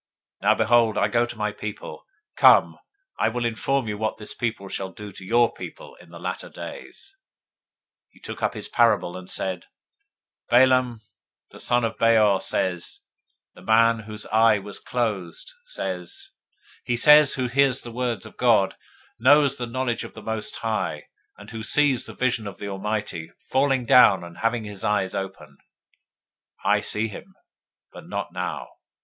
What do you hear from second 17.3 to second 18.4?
who hears the words of